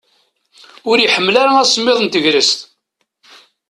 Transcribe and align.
Ur 0.89 0.97
ḥmmileɣ 1.15 1.43
ara 1.49 1.61
asemmiḍ 1.63 1.97
n 2.01 2.07
tegrest. 2.07 2.59